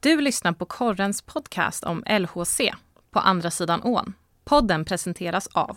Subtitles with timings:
[0.00, 2.60] Du lyssnar på Korrens podcast om LHC,
[3.10, 4.14] På andra sidan ån.
[4.44, 5.76] Podden presenteras av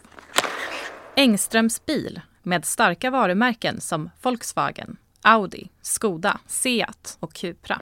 [1.15, 7.81] Engströms bil med starka varumärken som Volkswagen, Audi, Skoda, Seat och Cupra.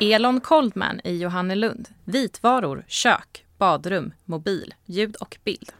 [0.00, 1.88] Elon Coldman i Johannelund.
[2.04, 5.72] Vitvaror, kök, badrum, mobil, ljud och bild.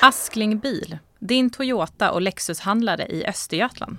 [0.00, 3.96] Askling Bil, din Toyota och Lexushandlare i Östergötland.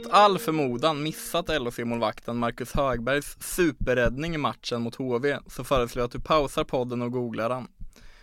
[0.00, 6.06] Mot all förmodan missat LHC-målvakten Marcus Högbergs superräddning i matchen mot HV så föreslår jag
[6.06, 7.68] att du pausar podden och googlar den.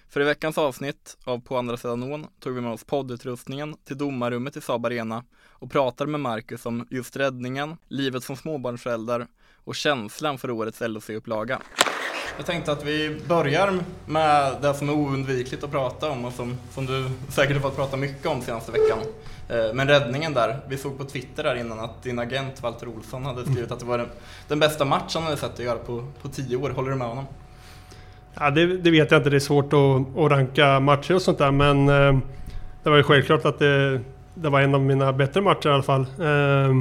[0.10, 3.98] För i veckans avsnitt av På andra sidan ån tog vi med oss poddutrustningen till
[3.98, 9.28] domarrummet i Saab Arena och pratade med Marcus om just räddningen, livet som småbarnsförälder
[9.64, 11.62] och känslan för årets LHC-upplaga.
[12.38, 16.58] Jag tänkte att vi börjar med det som är oundvikligt att prata om och som,
[16.74, 19.00] som du säkert har fått prata mycket om senaste veckan.
[19.50, 23.26] Eh, Men räddningen där, vi såg på Twitter där innan att din agent Walter Olsson
[23.26, 24.08] hade skrivit att det var den,
[24.48, 26.70] den bästa matchen han hade sett dig göra på, på tio år.
[26.70, 27.26] Håller du med honom?
[28.34, 31.38] Ja, det, det vet jag inte, det är svårt att, att ranka matcher och sånt
[31.38, 32.18] där men eh,
[32.84, 34.02] det var ju självklart att det,
[34.34, 36.02] det var en av mina bättre matcher i alla fall.
[36.02, 36.76] Eh,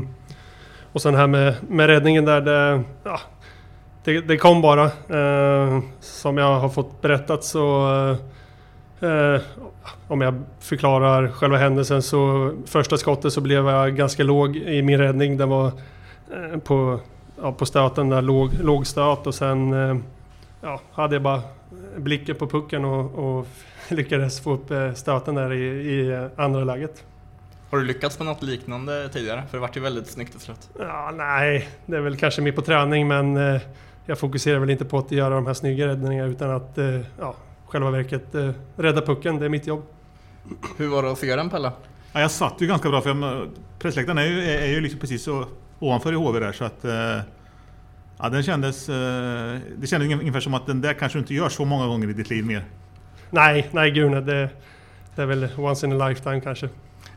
[0.93, 3.21] och sen här med, med räddningen där, det, ja,
[4.05, 4.91] det, det kom bara.
[6.01, 7.89] Som jag har fått berättat så
[9.01, 9.41] eh,
[10.09, 14.99] om jag förklarar själva händelsen så första skottet så blev jag ganska låg i min
[14.99, 15.37] räddning.
[15.37, 17.01] Den var eh, på,
[17.43, 19.97] ja, på stöten där, låg, låg stöt och sen eh,
[20.61, 21.43] ja, hade jag bara
[21.97, 23.47] blicken på pucken och, och
[23.89, 27.05] lyckades få upp eh, stöten där i, i andra läget.
[27.71, 29.43] Har du lyckats med något liknande tidigare?
[29.51, 30.69] För det vart ju väldigt snyggt till slut.
[30.79, 33.37] Ja, nej, det är väl kanske mer på träning men
[34.07, 36.79] jag fokuserar väl inte på att göra de här snygga räddningarna utan att
[37.21, 37.35] ja,
[37.67, 39.83] själva verket eh, rädda pucken, det är mitt jobb.
[40.77, 41.73] Hur var det att se den Pelle?
[42.13, 45.01] Ja, jag satt ju ganska bra för jag, pressläktaren är ju, är, är ju liksom
[45.01, 45.45] precis så,
[45.79, 46.85] ovanför i HV där så att...
[46.85, 47.21] Eh,
[48.19, 48.89] ja, den kändes...
[48.89, 52.13] Eh, det kändes ungefär som att den där kanske inte gör så många gånger i
[52.13, 52.65] ditt liv mer.
[53.31, 54.51] Nej, nej gud nej, det,
[55.15, 56.69] det är väl once in a lifetime kanske.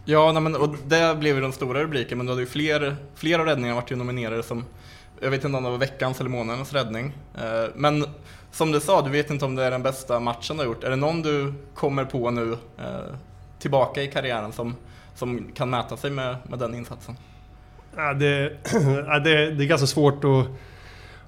[0.05, 2.95] Ja, nej, men, och det blev ju den stora rubriken, men du hade ju fler,
[3.15, 4.65] fler av räddningarna vart ju nominerade som
[5.21, 7.13] jag vet inte om det var veckans eller månadens räddning.
[7.35, 8.05] Eh, Men
[8.51, 10.83] som du sa, du vet inte om det är den bästa matchen du har gjort.
[10.83, 12.85] Är det någon du kommer på nu eh,
[13.59, 14.75] tillbaka i karriären som,
[15.15, 17.17] som kan mäta sig med, med den insatsen?
[17.95, 18.51] Ja, det,
[19.07, 20.47] ja, det, det är ganska svårt att,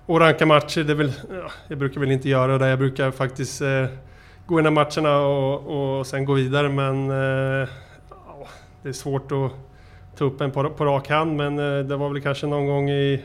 [0.07, 0.83] att ranka matcher.
[0.83, 2.67] Det väl, ja, jag brukar väl inte göra det.
[2.67, 3.85] Jag brukar faktiskt eh,
[4.45, 6.69] gå in i matcherna och, och sen gå vidare.
[6.69, 7.67] Men eh,
[8.83, 9.51] det är svårt att
[10.17, 11.37] ta upp en på, på rak hand.
[11.37, 13.23] Men eh, det var väl kanske någon gång i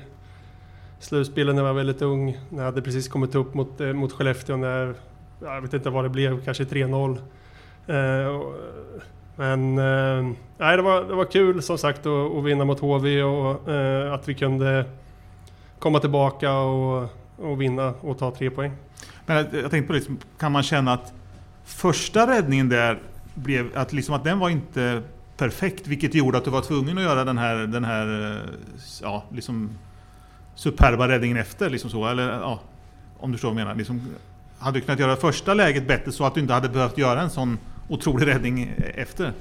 [0.98, 2.38] slutspelet när jag var väldigt ung.
[2.48, 4.56] När jag hade precis kommit upp mot, eh, mot Skellefteå.
[4.56, 4.94] När,
[5.42, 7.18] jag vet inte vad det blev, kanske 3-0.
[7.86, 8.54] Eh, och-
[9.38, 13.22] men eh, nej, det, var, det var kul som sagt att, att vinna mot HV
[13.22, 14.84] och eh, att vi kunde
[15.78, 18.72] komma tillbaka och, och vinna och ta tre poäng.
[19.26, 21.12] Men jag, jag tänkte på det, liksom, kan man känna att
[21.64, 22.98] första räddningen där
[23.34, 25.02] blev att, liksom att den var inte
[25.36, 28.50] perfekt, vilket gjorde att du var tvungen att göra den här, den här eh,
[29.02, 29.70] ja, liksom
[30.56, 32.61] superba räddningen efter, liksom så, eller ja,
[33.19, 33.75] om du förstår vad jag menar.
[33.75, 34.03] Liksom,
[34.59, 37.31] hade du kunnat göra första läget bättre så att du inte hade behövt göra en
[37.31, 37.59] sån
[37.89, 39.33] otrolig räddning efter?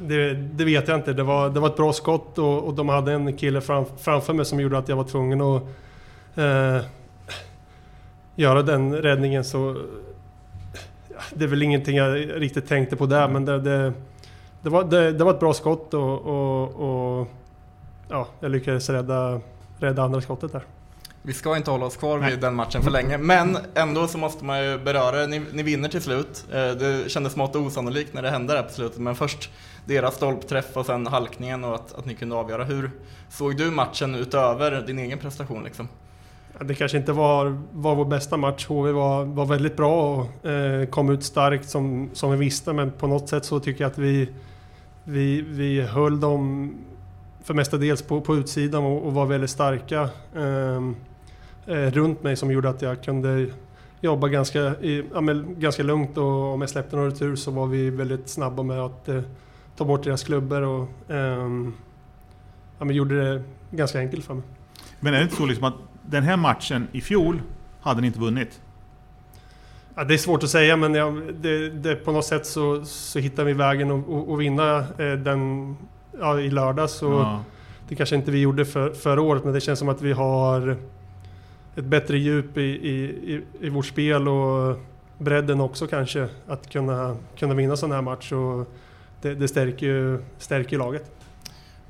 [0.00, 1.12] Det, det vet jag inte.
[1.12, 4.32] Det var, det var ett bra skott och, och de hade en kille fram, framför
[4.32, 5.62] mig som gjorde att jag var tvungen att
[6.34, 6.84] eh,
[8.36, 9.44] göra den räddningen.
[9.44, 9.82] Så
[11.34, 13.92] det är väl ingenting jag riktigt tänkte på där, men det, det,
[14.62, 17.28] det, var, det, det var ett bra skott och, och, och
[18.08, 19.40] ja, jag lyckades rädda,
[19.80, 20.62] rädda andra skottet där.
[21.22, 22.36] Vi ska inte hålla oss kvar vid Nej.
[22.36, 25.26] den matchen för länge, men ändå så måste man ju beröra det.
[25.26, 26.44] Ni, ni vinner till slut.
[26.52, 29.50] Eh, Det kändes smått osannolikt när det hände där på slutet, men först
[29.84, 32.64] deras stolpträff och sen halkningen och att, att ni kunde avgöra.
[32.64, 32.90] Hur
[33.28, 35.88] såg du matchen utöver din egen prestation liksom?
[36.58, 38.66] Ja, Det kanske inte var, var vår bästa match.
[38.66, 42.72] HV var, var väldigt bra och eh, kom ut starkt som, som vi visste.
[42.72, 44.28] Men på något sätt så tycker jag att vi,
[45.04, 46.74] vi, vi höll dem
[47.42, 50.96] för mestadels på, på utsidan och, och var väldigt starka ehm,
[51.66, 53.46] eh, runt mig som gjorde att jag kunde
[54.00, 55.20] jobba ganska, i, ja,
[55.58, 59.08] ganska lugnt och om jag släppte några retur så var vi väldigt snabba med att
[59.08, 59.22] eh,
[59.76, 61.72] ta bort deras klubbor och ehm,
[62.78, 64.44] ja, gjorde det ganska enkelt för mig.
[65.00, 67.42] Men är det inte så liksom att den här matchen i fjol
[67.80, 68.60] hade ni inte vunnit?
[69.94, 73.18] Ja, det är svårt att säga men ja, det, det, på något sätt så, så
[73.18, 75.76] hittar vi vägen att vinna eh, den
[76.18, 76.92] ja, i lördags.
[76.92, 77.44] Så Ja.
[77.88, 80.76] Det kanske inte vi gjorde för, förra året men det känns som att vi har
[81.76, 83.04] ett bättre djup i, i,
[83.34, 84.78] i, i vårt spel och
[85.18, 86.28] bredden också kanske.
[86.46, 88.32] Att kunna, kunna vinna sån här match.
[88.32, 88.68] Och
[89.22, 91.10] det, det stärker ju stärker laget.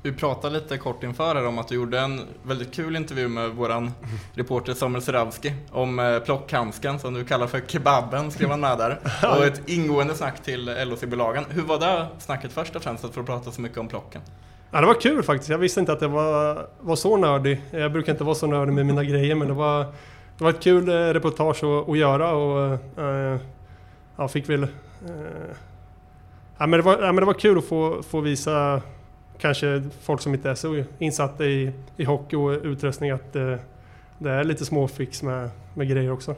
[0.03, 3.49] Vi pratade lite kort inför här om att du gjorde en väldigt kul intervju med
[3.49, 3.91] våran
[4.33, 8.99] reporter Samuel Seravski om eh, plockhandsken som du kallar för kebaben, skrev han med där.
[9.37, 11.45] Och ett ingående snack till LHC-bolagen.
[11.49, 14.21] Hur var det snacket först och främst, för att prata så mycket om plocken?
[14.71, 15.49] Ja, det var kul faktiskt.
[15.49, 17.61] Jag visste inte att jag var, var så nördig.
[17.71, 19.79] Jag brukar inte vara så nördig med mina grejer men det var,
[20.37, 23.37] det var ett kul eh, reportage att, att göra och uh,
[24.17, 24.63] jag fick väl...
[24.63, 24.69] Uh,
[26.57, 28.81] ja, men det var, ja, men det var kul att få, få visa
[29.41, 33.55] kanske folk som inte är så insatta i, i hockey och utrustning att uh,
[34.17, 36.35] det är lite småfix med, med grejer också.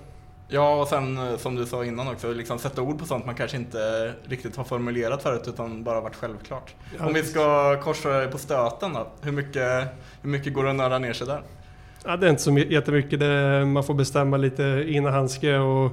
[0.47, 3.57] Ja, och sen som du sa innan också, liksom sätta ord på sånt man kanske
[3.57, 6.75] inte riktigt har formulerat förut utan bara varit självklart.
[6.97, 9.87] Ja, Om vi ska korsa på stöten då, hur mycket,
[10.21, 11.41] hur mycket går det att nörda ner sig där?
[12.05, 13.19] Ja, det är inte så jättemycket.
[13.19, 15.91] Det, man får bestämma lite innerhandske och,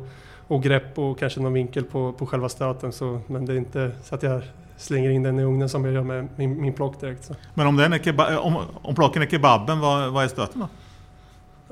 [0.51, 2.93] och grepp och kanske någon vinkel på, på själva stöten.
[2.93, 4.43] Så, men det är inte så att jag
[4.77, 7.25] slänger in den i ugnen som jag gör med min, min plock direkt.
[7.25, 7.35] Så.
[7.55, 10.69] Men om, den är keba, om, om plocken är kebaben, vad, vad är stöten då?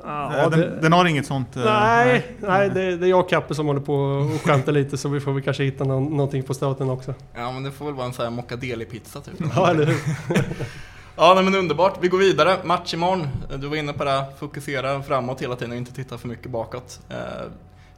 [0.05, 1.57] Ja, den, det, den, har inget sånt?
[1.57, 2.49] Eh, nej, nej.
[2.49, 5.21] nej det, det, är jag och Kappe som håller på och skämtar lite så vi
[5.21, 7.15] får väl kanske hitta någon, någonting på stöten också.
[7.35, 9.35] Ja men det får väl vara en sån här mockadeli-pizza typ.
[9.57, 9.97] ja, eller hur?
[11.17, 11.99] ja nej, men underbart.
[12.01, 12.57] Vi går vidare.
[12.65, 13.29] Match imorgon.
[13.57, 14.25] Du var inne på det.
[14.39, 17.01] Fokusera framåt hela tiden och inte titta för mycket bakåt.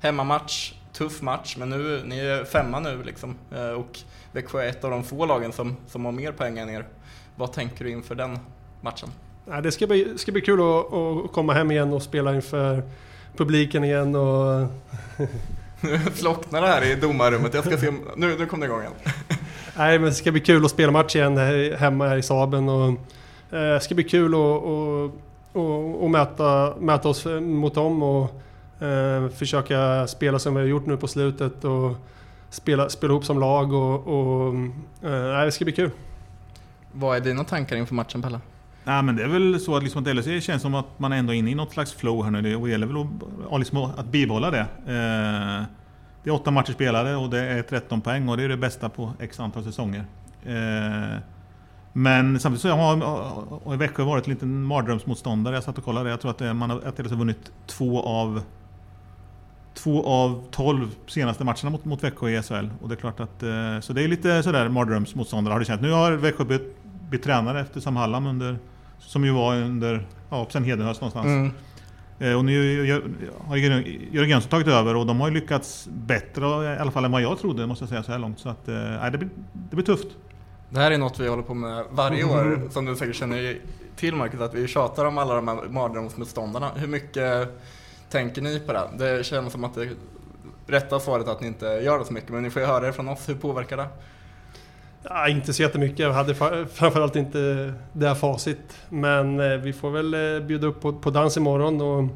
[0.00, 3.36] Eh, hemmamatch, tuff match men nu, ni är femma nu liksom.
[3.52, 3.98] Eh, och
[4.32, 6.84] Växjö är ett av de få lagen som, som har mer poäng än er.
[7.36, 8.38] Vad tänker du inför den
[8.80, 9.08] matchen?
[9.46, 12.82] Ja, det ska bli, ska bli kul att, att komma hem igen och spela inför
[13.36, 14.68] publiken igen och...
[15.80, 17.54] nu slocknar det här i domarrummet.
[17.54, 18.00] Jag ska se om...
[18.16, 18.92] Nu, nu kom det igång igen.
[19.76, 21.36] Nej, men det ska bli kul att spela match igen
[21.76, 22.94] hemma här i Saben och eh,
[23.50, 25.10] det ska bli kul att, att,
[25.56, 28.30] att, att möta, möta oss mot dem och eh,
[29.34, 31.96] försöka spela som vi har gjort nu på slutet och
[32.50, 34.54] spela, spela ihop som lag och, och
[35.10, 35.90] eh, det ska bli kul.
[36.92, 38.40] Vad är dina tankar inför matchen Pelle?
[38.84, 41.34] Nej, men det är väl så att liksom att LHC känns som att man ändå
[41.34, 42.42] är inne i något slags flow här nu.
[42.42, 43.06] Det gäller väl
[43.50, 44.60] att, liksom att bibehålla det.
[44.60, 45.64] Eh,
[46.22, 48.88] det är åtta matcher spelade och det är 13 poäng och det är det bästa
[48.88, 50.04] på x antal säsonger.
[50.44, 51.18] Eh,
[51.92, 55.54] men samtidigt så har Växjö varit en liten mardrömsmotståndare.
[55.54, 56.10] Jag satt och kollade.
[56.10, 58.42] Jag tror att man har, att LHC har vunnit två av
[59.74, 62.68] två av 12 senaste matcherna mot, mot Växjö i SHL.
[62.82, 65.82] Och det är klart att, eh, så det är lite sådär mardrömsmotståndare har det känts.
[65.82, 66.76] Nu har Växjö bytt
[67.10, 68.58] blivit tränare efter Sam Hallam under,
[68.98, 71.26] som ju var under, ja, sen Hedenhöst någonstans.
[71.26, 71.52] Mm.
[72.18, 72.78] Eh, och nu
[73.46, 76.44] har Jörgen Jönsson tagit över och de har ju lyckats bättre
[76.74, 78.38] i alla fall än vad jag trodde måste jag säga så här långt.
[78.38, 80.08] Så att, eh, det, blir, det blir tufft.
[80.70, 82.70] Det här är något vi håller på med varje år, mm.
[82.70, 83.58] som du säkert känner
[83.96, 86.70] till Marcus, att vi tjatar om alla de här mardrömsmotståndarna.
[86.74, 87.60] Hur mycket
[88.10, 88.88] tänker ni på det?
[88.98, 89.88] Det känns som att det
[90.66, 92.86] rätta svaret är att ni inte gör det så mycket, men ni får ju höra
[92.86, 93.28] det från oss.
[93.28, 93.88] Hur påverkar det?
[95.02, 95.98] Ja, inte så jättemycket.
[95.98, 98.76] Jag hade framförallt inte det här facit.
[98.88, 102.08] Men eh, vi får väl eh, bjuda upp på, på dans imorgon och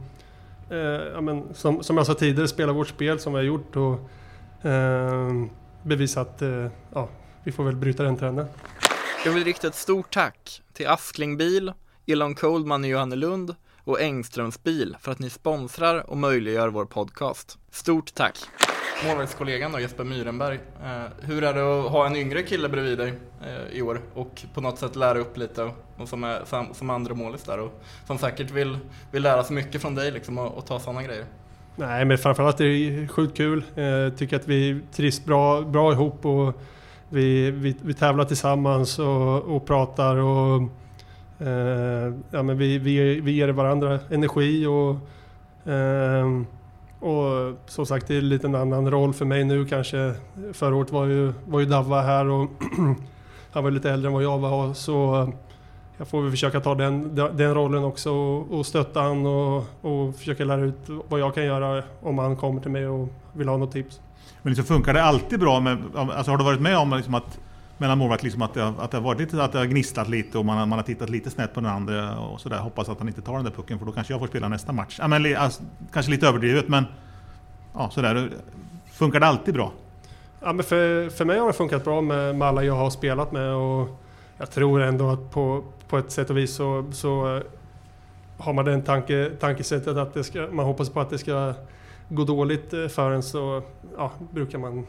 [0.74, 3.76] eh, ja, men, som, som jag sa tidigare, spela vårt spel som vi har gjort
[3.76, 5.44] och eh,
[5.82, 7.08] bevisa att eh, ja,
[7.44, 8.46] vi får väl bryta den trenden.
[9.24, 11.72] Jag vill rikta ett stort tack till Askling Bil,
[12.06, 17.58] Elon Coldman i Johannelund och Engströms bil för att ni sponsrar och möjliggör vår podcast.
[17.70, 18.36] Stort tack!
[19.06, 20.58] målvaktskollegan då, Jesper Myrenberg.
[20.84, 24.42] Eh, hur är det att ha en yngre kille bredvid dig eh, i år och
[24.54, 28.18] på något sätt lära upp lite och som, är, som, andra målis där och som
[28.18, 28.78] säkert vill,
[29.10, 31.24] vill lära sig mycket från dig liksom och, och ta sådana grejer?
[31.76, 33.64] Nej, men framförallt är det sjukt kul.
[33.74, 36.54] Jag eh, tycker att vi trivs bra, bra ihop och
[37.08, 40.62] vi, vi, vi tävlar tillsammans och, och pratar och
[41.38, 44.90] Eh, ja, men vi, vi, vi ger varandra energi och
[45.72, 46.26] eh,
[47.04, 50.14] och som sagt, det är lite en annan roll för mig nu kanske.
[50.52, 52.50] Förra året var ju, var ju Davva här och
[53.52, 54.74] han var lite äldre än vad jag var.
[54.74, 55.28] Så
[55.96, 58.12] jag får väl försöka ta den, den rollen också
[58.50, 62.60] och stötta han och, och försöka lära ut vad jag kan göra om han kommer
[62.60, 64.00] till mig och vill ha något tips.
[64.42, 65.60] Men liksom funkar det alltid bra?
[65.60, 67.38] Med, alltså har du varit med om liksom att
[67.84, 70.08] mellan målvakt liksom att, det har, att det har varit lite, att det har gnisslat
[70.08, 72.58] lite och man, har, man har tittat lite snett på den andra och sådär.
[72.58, 74.72] Hoppas att han inte tar den där pucken för då kanske jag får spela nästa
[74.72, 74.96] match.
[75.00, 75.62] Ja, men, alltså,
[75.92, 76.84] kanske lite överdrivet men
[77.74, 78.30] ja, sådär.
[78.92, 79.72] Funkar det alltid bra?
[80.40, 83.32] Ja, men för, för mig har det funkat bra med, med alla jag har spelat
[83.32, 84.00] med och
[84.38, 87.42] jag tror ändå att på, på ett sätt och vis så, så eh,
[88.38, 91.54] har man den tanke, tankesättet att det ska, man hoppas på att det ska
[92.08, 93.62] gå dåligt eh, för en så
[93.96, 94.86] ja, brukar man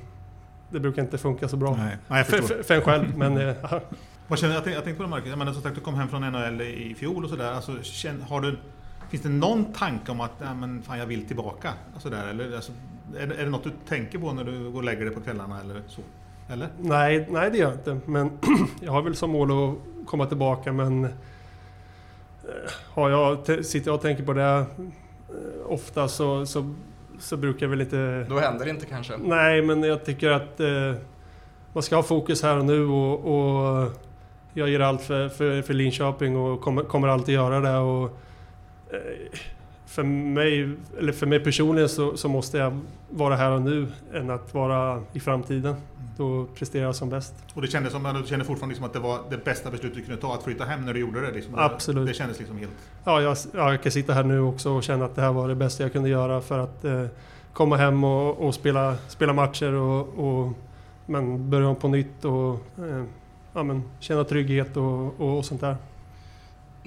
[0.76, 1.76] det brukar inte funka så bra.
[1.76, 3.18] Nej, nej, för, för, en själv.
[3.18, 3.56] men, eh,
[4.28, 5.94] Vad känner, jag, tänkte, jag tänkte på det Marcus, jag menar, som sagt, du kom
[5.96, 7.52] hem från NHL i fjol och sådär.
[7.52, 7.72] Alltså,
[8.30, 8.58] har du,
[9.10, 11.74] finns det någon tanke om att ja, men, fan, jag vill tillbaka?
[11.94, 12.72] Alltså, där, eller, alltså,
[13.18, 15.22] är, det, är det något du tänker på när du går och lägger dig på
[15.22, 15.60] kvällarna?
[15.62, 16.02] Eller så?
[16.50, 16.70] Eller?
[16.80, 18.10] Nej, nej, det gör jag inte.
[18.12, 18.32] Men
[18.82, 21.04] jag har väl som mål att komma tillbaka men...
[21.04, 21.10] eh,
[22.94, 24.66] Har jag, sitter jag och tänker på det eh,
[25.66, 26.74] ofta så, så,
[27.20, 28.26] så brukar jag väl inte...
[28.30, 29.18] Då händer det inte kanske.
[29.18, 30.94] Nej, men jag tycker att eh,
[31.74, 33.92] man ska ha fokus här och nu och, och
[34.54, 37.78] jag ger allt för, för, för Linköping och kommer, kommer alltid göra det.
[37.78, 38.04] Och,
[38.92, 39.40] eh,
[39.86, 44.30] för, mig, eller för mig personligen så, så måste jag vara här och nu än
[44.30, 45.76] att vara i framtiden.
[46.18, 47.34] Då presterar jag som bäst.
[47.54, 50.04] Och det kändes som, du kände fortfarande liksom att det var det bästa beslutet du
[50.04, 51.32] kunde ta, att flytta hem när du gjorde det?
[51.32, 51.54] Liksom.
[51.58, 52.08] Absolut.
[52.08, 52.72] Det kändes liksom helt...
[53.04, 55.48] Ja, jag, ja, jag kan sitta här nu också och känna att det här var
[55.48, 57.06] det bästa jag kunde göra för att eh,
[57.54, 60.54] komma hem och, och spela, spela matcher och, och
[61.06, 63.04] men börja om på nytt och eh,
[63.54, 65.76] ja, men, känna trygghet och, och, och sånt där.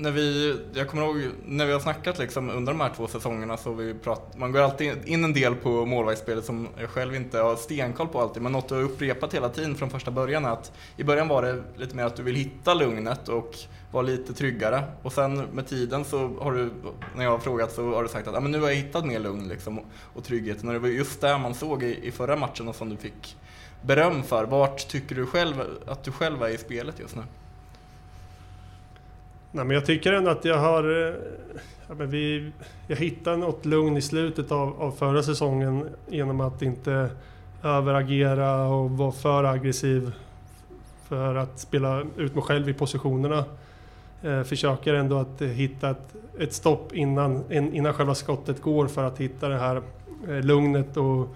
[0.00, 3.56] När vi, jag kommer ihåg när vi har snackat liksom under de här två säsongerna
[3.56, 7.38] så vi prat, man går alltid in en del på målvaktsspelet som jag själv inte
[7.38, 10.50] har stenkoll på alltid, men något du har upprepat hela tiden från första början är
[10.50, 13.54] att i början var det lite mer att du vill hitta lugnet och
[13.90, 16.70] vara lite tryggare och sen med tiden så har du,
[17.16, 19.06] när jag har frågat så har du sagt att ah, men nu har jag hittat
[19.06, 20.62] mer lugn liksom och, och trygghet.
[20.62, 23.36] När det var just det man såg i, i förra matchen och som du fick
[23.82, 24.44] beröm för.
[24.44, 25.54] Vart tycker du själv
[25.86, 27.22] att du själv är i spelet just nu?
[29.52, 31.06] Nej, men jag tycker ändå att jag har...
[31.06, 31.14] Eh,
[31.88, 32.52] ja, men vi,
[32.86, 37.10] jag hittade något lugn i slutet av, av förra säsongen genom att inte
[37.62, 40.12] överagera och vara för aggressiv
[41.08, 43.44] för att spela ut mig själv i positionerna.
[44.22, 49.04] Eh, försöker ändå att eh, hitta ett, ett stopp innan, innan själva skottet går för
[49.04, 49.82] att hitta det här
[50.28, 51.28] eh, lugnet och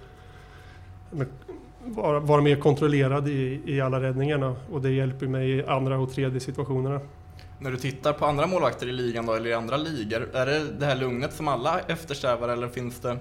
[1.84, 4.56] vara, vara mer kontrollerad i, i alla räddningarna.
[4.72, 7.00] Och det hjälper mig i andra och tredje situationerna.
[7.58, 10.64] När du tittar på andra målvakter i ligan då, eller i andra ligor, är det
[10.78, 13.18] det här lugnet som alla eftersträvar eller finns det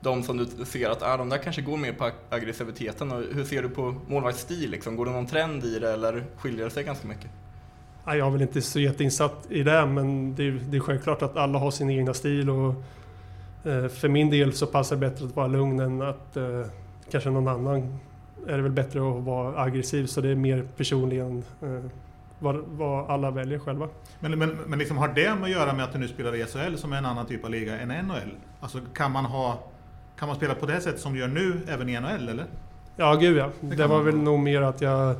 [0.00, 3.12] de som du ser att ah, de där kanske går mer på aggressiviteten?
[3.12, 4.70] Och hur ser du på målvaktsstil?
[4.70, 4.96] Liksom?
[4.96, 7.30] Går det någon trend i det eller skiljer det sig ganska mycket?
[8.06, 11.36] Jag är väl inte så jätteinsatt i det, men det är, det är självklart att
[11.36, 12.50] alla har sin egna stil.
[12.50, 12.74] Och,
[13.64, 16.66] eh, för min del så passar det bättre att vara lugn än att eh,
[17.10, 17.98] kanske någon annan
[18.46, 20.06] är det väl bättre att vara aggressiv.
[20.06, 21.44] Så det är mer personligen
[22.42, 23.88] vad, vad alla väljer själva.
[24.20, 26.76] Men, men, men liksom har det att göra med att du nu spelar i SHL
[26.76, 28.30] som är en annan typ av liga än NHL?
[28.60, 29.58] Alltså kan man ha...
[30.18, 32.46] Kan man spela på det sätt som du gör nu även i NHL eller?
[32.96, 33.50] Ja, gud ja.
[33.60, 35.16] Det Det, var man väl nog mer att jag eh,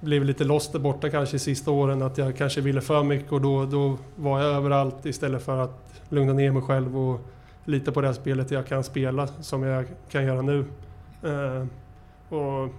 [0.00, 2.02] blev lite lost där borta kanske sista åren.
[2.02, 6.02] Att jag kanske ville för mycket och då, då var jag överallt istället för att
[6.08, 7.20] lugna ner mig själv och
[7.64, 10.64] lita på det här spelet jag kan spela som jag kan göra nu.
[11.22, 11.66] Eh,
[12.36, 12.74] och,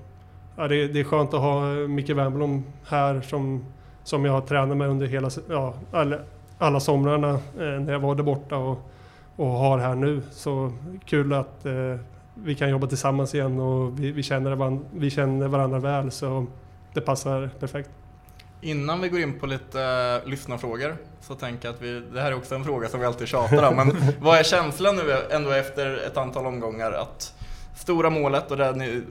[0.55, 3.65] ja, det, det är skönt att ha eh, Micke Wernbloom här som,
[4.03, 6.19] som jag har tränat med under hela, ja, alla,
[6.57, 8.89] alla somrarna eh, när jag var där borta och,
[9.35, 10.21] och har här nu.
[10.31, 10.71] Så
[11.05, 11.95] kul att eh,
[12.35, 16.45] vi kan jobba tillsammans igen och vi, vi, känner, varandra, vi känner varandra väl så
[16.93, 17.89] det passar perfekt.
[18.61, 19.81] Innan vi går in på lite
[20.23, 23.05] eh, lyssnarfrågor så tänker jag att vi, det här är också en fråga som vi
[23.05, 27.33] alltid tjatar om, men vad är känslan nu eh, ändå efter ett antal omgångar att
[27.75, 29.03] stora målet och det ni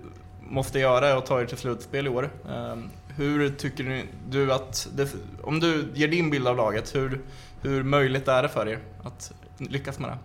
[0.53, 2.31] måste göra är att ta er till slutspel i år.
[2.51, 7.21] Ehm, hur tycker du att, det, om du ger din bild av laget, hur,
[7.63, 10.19] hur möjligt är det för er att lyckas med det?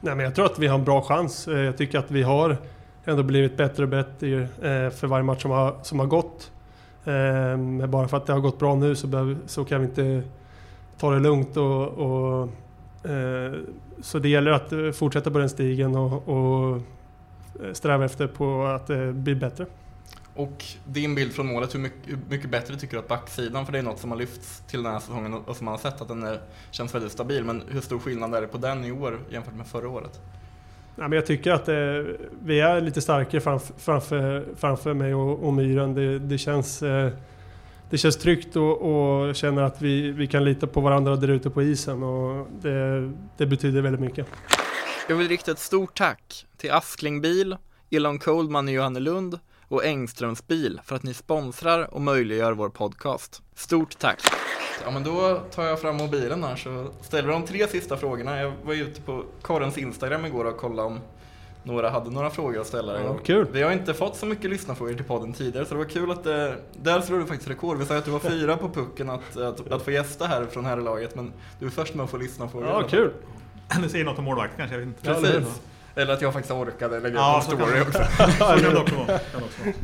[0.00, 1.48] Nej, men jag tror att vi har en bra chans.
[1.48, 2.56] Eh, jag tycker att vi har
[3.04, 6.50] ändå blivit bättre och bättre eh, för varje match som har, som har gått.
[7.04, 9.86] Ehm, men bara för att det har gått bra nu så, behöver, så kan vi
[9.86, 10.22] inte
[10.98, 11.56] ta det lugnt.
[11.56, 12.48] Och, och,
[13.10, 13.52] eh,
[14.02, 16.82] så det gäller att fortsätta på den stigen och, och
[17.72, 19.66] sträva efter på att eh, bli bättre.
[20.34, 23.72] Och din bild från målet, hur mycket, hur mycket bättre tycker du att backsidan, för
[23.72, 26.00] det är något som har lyfts till den här säsongen och som man har sett
[26.00, 26.40] att den är,
[26.70, 29.66] känns väldigt stabil, men hur stor skillnad är det på den i år jämfört med
[29.66, 30.20] förra året?
[30.96, 31.74] Ja, men jag tycker att eh,
[32.42, 35.94] vi är lite starkare framför, framför, framför mig och, och Myren.
[35.94, 37.10] Det, det, känns, eh,
[37.90, 41.50] det känns tryggt och, och känner att vi, vi kan lita på varandra där ute
[41.50, 42.02] på isen.
[42.02, 44.26] Och det, det betyder väldigt mycket.
[45.10, 47.56] Jag vill rikta ett stort tack till Askling Bil,
[47.90, 49.38] Elon Coldman i Johannelund
[49.68, 53.42] och Engströms Bil för att ni sponsrar och möjliggör vår podcast.
[53.54, 54.20] Stort tack!
[54.84, 58.40] Ja men då tar jag fram mobilen här så ställer vi de tre sista frågorna.
[58.40, 61.00] Jag var ute på Korrens Instagram igår och kollade om
[61.62, 63.02] några hade några frågor att ställa dig.
[63.04, 63.46] Ja, kul.
[63.52, 66.24] Vi har inte fått så mycket lyssnarfrågor till podden tidigare så det var kul att
[66.24, 67.78] det, där slår du faktiskt rekord.
[67.78, 70.64] Vi sa att du var fyra på pucken att, att, att få gästa här från
[70.64, 72.68] herrlaget men du är först med att få lyssnarfrågor.
[72.68, 73.12] Ja, kul!
[73.76, 74.74] Eller säger något om målvakt kanske?
[74.76, 75.02] Jag vet inte.
[75.14, 75.60] Precis.
[75.94, 77.98] Eller att jag faktiskt orkade lägga Ja, upp en story också.
[78.38, 79.06] Så kan det också vara.
[79.32, 79.74] Kan det också vara.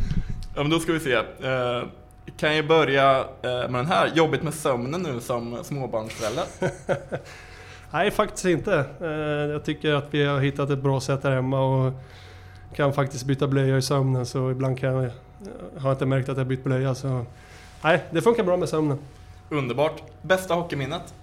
[0.55, 1.13] Ja, men då ska vi se.
[1.15, 1.83] Eh,
[2.37, 4.11] kan jag börja eh, med den här.
[4.15, 6.45] Jobbigt med sömnen nu som småbarnsförälder.
[7.91, 8.85] Nej, faktiskt inte.
[9.01, 9.09] Eh,
[9.53, 11.93] Jag tycker att vi har hittat ett bra sätt här hemma och
[12.75, 15.11] kan faktiskt byta blöja i sömnen så ibland kan jag, har
[15.83, 17.25] jag inte märkt att jag bytt blöja så...
[17.83, 18.99] nej, det funkar bra med sömnen.
[19.51, 20.03] Underbart.
[20.23, 21.15] Bästa hockeyminnet?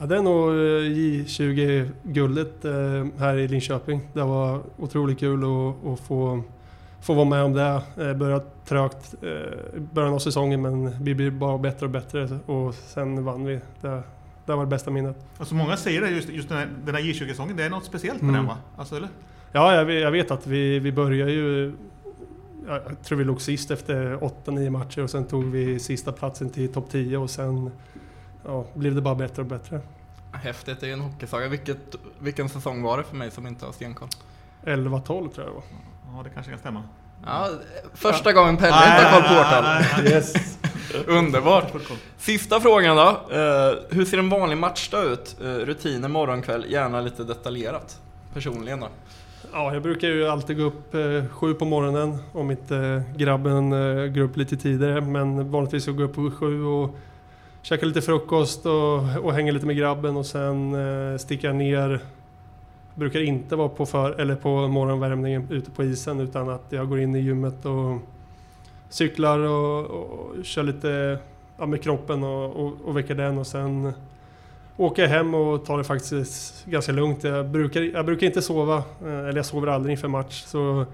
[0.00, 0.54] Ja, det är nog eh,
[0.96, 4.00] J20-guldet eh, här i Linköping.
[4.12, 6.42] Det var otroligt kul att, att få,
[7.00, 7.82] få vara med om det.
[7.96, 9.14] Eh, började trögt
[9.76, 13.60] i början av säsongen men vi blir bara bättre och bättre och sen vann vi.
[13.80, 14.02] Det,
[14.46, 15.16] det var det bästa minnet.
[15.38, 18.22] Alltså många säger det, just, just den här, den här J20-säsongen, det är något speciellt
[18.22, 18.40] med Mm.
[18.40, 18.56] den va?
[18.76, 19.08] Alltså, eller?
[19.52, 21.72] Ja, jag, vet- jag vet att vi, vi började ju...
[22.66, 26.72] Jag tror vi låg sist efter 8-9 matcher och sen tog vi sista platsen till
[26.72, 27.70] topp 10 och sen
[28.44, 29.80] ja, blev det bara bättre och bättre.
[30.32, 31.48] Häftigt, det är ju en hockeysaga.
[31.48, 34.08] Vilket, vilken säsong var det för mig som inte har stenkoll?
[34.64, 35.62] 11-12 tror jag det var.
[36.16, 36.82] Ja, det kanske kan stämma.
[37.26, 37.48] Ja,
[37.94, 40.06] första gången Pelle inte har koll på årtal.
[40.06, 40.58] Yes.
[41.06, 41.72] Underbart!
[42.18, 43.08] Sista frågan då.
[43.08, 45.36] Eh, hur ser en vanlig matchdag ut?
[45.44, 48.00] Uh, rutiner morgon, kväll, gärna lite detaljerat.
[48.34, 48.88] Personligen då.
[49.52, 54.06] Ja, jag brukar ju alltid gå upp eh, sju på morgonen om inte grabben eh,
[54.06, 55.00] går upp lite tidigare.
[55.00, 56.96] Men vanligtvis så går jag upp sju och
[57.68, 62.00] käkar lite frukost och, och hänger lite med grabben och sen eh, sticker jag ner.
[62.94, 67.00] Brukar inte vara på, för, eller på morgonvärmningen ute på isen utan att jag går
[67.00, 67.98] in i gymmet och
[68.88, 71.18] cyklar och, och kör lite
[71.58, 73.92] ja, med kroppen och, och, och väcker den och sen
[74.76, 77.24] åker jag hem och tar det faktiskt ganska lugnt.
[77.24, 80.44] Jag brukar, jag brukar inte sova, eh, eller jag sover aldrig inför match.
[80.44, 80.84] Så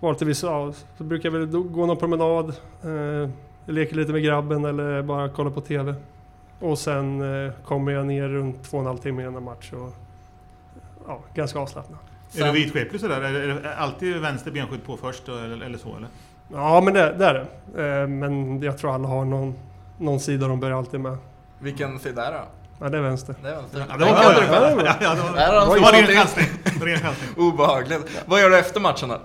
[0.00, 2.48] vanligtvis ja, så brukar jag väl gå någon promenad,
[2.82, 3.30] eh,
[3.66, 5.94] leker lite med grabben eller bara kolla på TV.
[6.60, 9.94] Och sen eh, kommer jag ner runt två och en halv timme innan match och
[11.06, 11.98] ja, ganska avslappnad.
[12.36, 13.20] Är du vidskeplig sådär?
[13.20, 16.08] Är det, är det alltid vänster benskydd på först eller, eller så eller?
[16.52, 17.34] Ja men det, det är
[17.74, 18.00] det.
[18.02, 19.54] Eh, men jag tror alla har någon,
[19.98, 21.16] någon sida de börjar alltid med.
[21.58, 22.44] Vilken sida är det då?
[22.80, 23.34] Ja det är vänster.
[23.42, 23.86] Det är vänster.
[23.88, 24.96] Ja, det var bra.
[25.00, 26.86] ja, det var, han det var.
[26.86, 27.30] Ren chansning.
[27.48, 28.22] Obehagligt.
[28.26, 29.20] Vad gör du efter matchen då?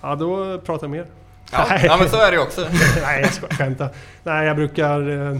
[0.00, 1.06] Ja då pratar jag mer.
[1.52, 2.60] Ja, ja men så är det också.
[3.02, 3.88] Nej, jag ska skämta.
[4.22, 5.38] Nej, jag brukar eh,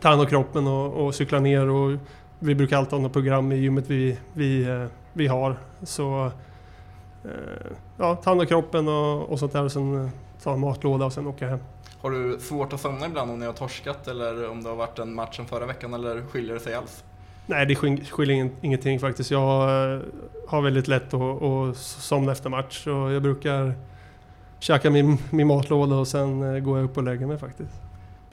[0.00, 1.98] ta hand om kroppen och, och cykla ner och
[2.38, 5.56] vi brukar alltid ha något program i gymmet vi, vi, eh, vi har.
[5.82, 6.30] Så
[7.24, 7.30] eh,
[7.98, 10.10] ja, ta hand om kroppen och, och sånt där och sen eh,
[10.42, 11.58] ta en matlåda och sen åka hem.
[12.00, 14.98] Har du svårt att somna ibland om ni har torskat eller om det har varit
[14.98, 17.04] en matchen förra veckan eller skiljer det sig alls?
[17.46, 19.30] Nej, det skil- skiljer ingen- ingenting faktiskt.
[19.30, 19.62] Jag
[19.94, 20.00] eh,
[20.48, 23.74] har väldigt lätt att, att somna efter match så jag brukar
[24.62, 27.72] käka min, min matlåda och sen eh, går jag upp och lägger mig faktiskt.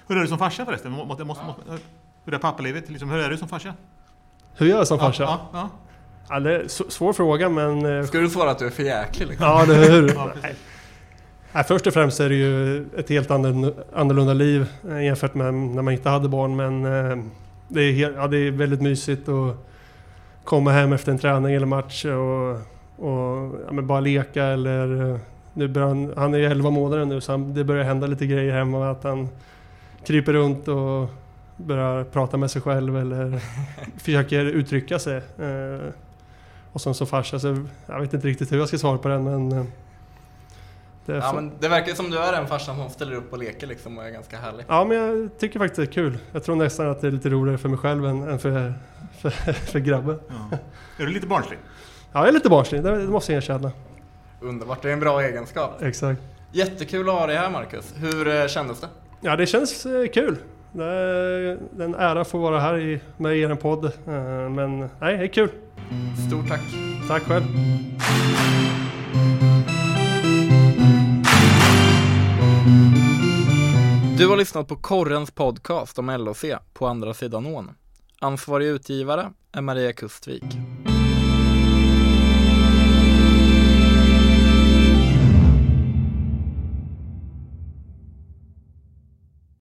[0.07, 0.91] Hur är du som farsa förresten?
[0.91, 1.61] Må- Måste, måste, måste,
[2.25, 2.89] hur är pappalivet?
[2.89, 3.73] Liksom, hur är du som farsa?
[4.57, 5.23] Hur gör jag som farsa?
[5.23, 5.69] Ja, Ja, ja,
[6.29, 6.39] ja.
[6.39, 7.99] det är svår fråga men...
[7.99, 9.47] eh, Ska du svara att du är för jäklig liksom?
[9.47, 10.07] Ja, det är hur.
[10.15, 10.57] Ja, precis.
[11.51, 15.81] Nej, först och främst är det ju ett helt annorlunda, liv eh, jämfört med när
[15.81, 16.55] man inte hade barn.
[16.55, 16.83] Men
[17.67, 19.55] det är, helt, ja, det är väldigt mysigt att
[20.43, 22.51] komma hem efter en träning eller match och,
[23.09, 25.19] och ja, men bara leka eller...
[25.53, 28.25] Nu börjar han, han är ju 11 månader nu så han, det börjar hända lite
[28.27, 28.91] grejer hemma.
[28.91, 29.29] Att han
[30.05, 31.09] kryper runt och
[31.57, 33.39] börjar prata med sig själv eller
[33.97, 35.17] försöker uttrycka sig.
[35.17, 35.89] Eh,
[36.71, 39.23] och sen som farsa så jag vet inte riktigt hur jag ska svara på den
[39.23, 39.51] men...
[39.51, 39.63] eh,
[41.05, 43.33] Det är Ja så- men det verkar som du är den farsan som ställer upp
[43.33, 44.65] och leker liksom och är ganska härlig.
[44.67, 46.17] Ja, men jag tycker faktiskt det är kul.
[46.31, 48.73] Jag tror nästan att det är lite roligare för mig själv än, än för,
[49.19, 50.19] för, för grabben.
[50.51, 50.57] ja.
[50.99, 51.59] Är du lite barnslig?
[52.11, 53.71] Ja, jag är lite barnslig, det, det måste jag erkänna.
[54.41, 55.81] Underbart, det är en bra egenskap.
[55.81, 56.21] Exakt.
[56.51, 57.93] Jättekul att ha dig här Marcus.
[57.95, 58.87] Hur eh, kändes det?
[59.21, 60.37] Ja, det känns eh, kul.
[60.71, 63.85] Det är, en ära att få vara här i, med er podd.
[63.85, 63.91] Eh,
[64.49, 65.49] Men nej, det är kul.
[66.27, 66.61] Stort tack.
[67.07, 67.43] Tack själv.
[74.17, 77.71] Du har lyssnat på Korrens podcast om LOC på andra sidan ån.
[78.19, 80.43] Ansvarig utgivare är Maria Kustvik.